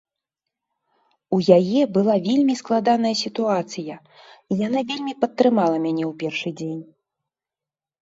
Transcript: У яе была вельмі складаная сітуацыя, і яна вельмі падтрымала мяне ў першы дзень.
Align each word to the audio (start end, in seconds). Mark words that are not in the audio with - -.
У 1.37 1.37
яе 1.57 1.81
была 1.97 2.15
вельмі 2.29 2.57
складаная 2.63 3.13
сітуацыя, 3.23 3.93
і 4.01 4.53
яна 4.67 4.79
вельмі 4.95 5.13
падтрымала 5.23 5.77
мяне 5.89 6.03
ў 6.11 6.13
першы 6.25 6.49
дзень. 6.61 6.83